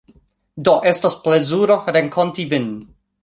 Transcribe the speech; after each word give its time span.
Do, 0.67 0.73
estas 0.91 1.17
plezuro 1.27 1.77
renkonti 1.97 2.47
vin 2.55 2.69